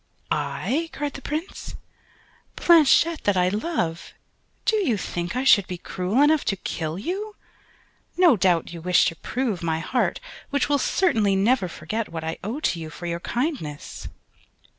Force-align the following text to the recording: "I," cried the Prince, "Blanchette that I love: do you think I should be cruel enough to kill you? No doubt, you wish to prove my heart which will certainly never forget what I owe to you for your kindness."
"I," 0.31 0.89
cried 0.93 1.13
the 1.13 1.21
Prince, 1.21 1.75
"Blanchette 2.55 3.23
that 3.25 3.37
I 3.37 3.49
love: 3.49 4.13
do 4.65 4.77
you 4.77 4.97
think 4.97 5.35
I 5.35 5.43
should 5.43 5.67
be 5.67 5.77
cruel 5.77 6.23
enough 6.23 6.43
to 6.45 6.55
kill 6.55 6.97
you? 6.97 7.35
No 8.17 8.35
doubt, 8.35 8.73
you 8.73 8.81
wish 8.81 9.05
to 9.05 9.15
prove 9.15 9.61
my 9.61 9.77
heart 9.79 10.19
which 10.49 10.67
will 10.67 10.79
certainly 10.79 11.35
never 11.35 11.67
forget 11.67 12.09
what 12.09 12.23
I 12.23 12.39
owe 12.43 12.59
to 12.61 12.79
you 12.79 12.89
for 12.89 13.05
your 13.05 13.19
kindness." 13.19 14.07